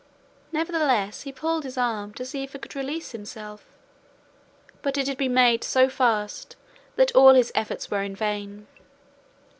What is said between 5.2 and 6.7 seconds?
made so fast